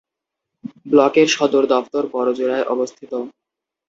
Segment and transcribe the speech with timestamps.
[0.85, 3.11] ব্লকের সদর দফতর বড়জোড়ায় অবস্থিত।